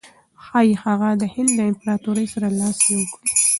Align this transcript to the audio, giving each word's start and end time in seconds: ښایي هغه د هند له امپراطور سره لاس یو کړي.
ښایي 0.43 0.71
هغه 0.83 1.09
د 1.21 1.23
هند 1.33 1.49
له 1.57 1.63
امپراطور 1.71 2.17
سره 2.33 2.47
لاس 2.59 2.77
یو 2.91 3.01
کړي. 3.13 3.31